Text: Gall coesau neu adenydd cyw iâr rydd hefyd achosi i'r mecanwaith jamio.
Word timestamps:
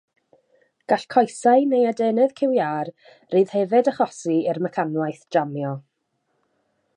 Gall 0.93 1.03
coesau 1.15 1.67
neu 1.73 1.85
adenydd 1.89 2.33
cyw 2.41 2.55
iâr 2.61 2.89
rydd 3.35 3.53
hefyd 3.59 3.91
achosi 3.93 4.39
i'r 4.39 4.61
mecanwaith 4.69 5.23
jamio. 5.37 5.77